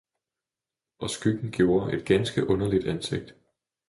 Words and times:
og 0.99 1.09
skyggen 1.09 1.51
gjorde 1.51 1.93
et 1.97 2.05
ganske 2.05 2.47
underligt 2.47 2.87
ansigt. 2.87 3.33